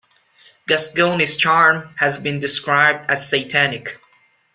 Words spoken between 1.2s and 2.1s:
charm